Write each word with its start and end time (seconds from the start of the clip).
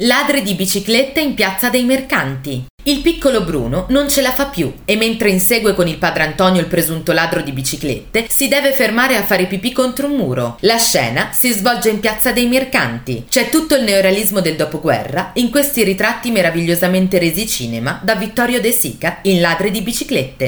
Ladri 0.00 0.42
di 0.42 0.52
biciclette 0.52 1.20
in 1.20 1.32
piazza 1.32 1.70
dei 1.70 1.84
mercanti. 1.84 2.66
Il 2.88 3.00
piccolo 3.00 3.42
Bruno 3.42 3.86
non 3.88 4.08
ce 4.08 4.20
la 4.20 4.30
fa 4.30 4.44
più 4.44 4.72
e 4.84 4.94
mentre 4.94 5.30
insegue 5.30 5.74
con 5.74 5.88
il 5.88 5.96
padre 5.96 6.22
Antonio 6.22 6.60
il 6.60 6.68
presunto 6.68 7.12
ladro 7.12 7.40
di 7.40 7.50
biciclette, 7.50 8.26
si 8.28 8.46
deve 8.46 8.72
fermare 8.72 9.16
a 9.16 9.24
fare 9.24 9.46
pipì 9.46 9.72
contro 9.72 10.06
un 10.06 10.16
muro. 10.16 10.58
La 10.60 10.76
scena 10.76 11.30
si 11.32 11.50
svolge 11.50 11.88
in 11.88 11.98
piazza 11.98 12.30
dei 12.30 12.46
mercanti. 12.46 13.24
C'è 13.28 13.48
tutto 13.48 13.74
il 13.74 13.82
neorealismo 13.84 14.40
del 14.40 14.54
dopoguerra 14.54 15.30
in 15.34 15.50
questi 15.50 15.82
ritratti 15.82 16.30
meravigliosamente 16.30 17.18
resi 17.18 17.48
cinema 17.48 17.98
da 18.04 18.14
Vittorio 18.14 18.60
De 18.60 18.70
Sica 18.70 19.18
in 19.22 19.40
Ladri 19.40 19.70
di 19.70 19.80
biciclette. 19.80 20.44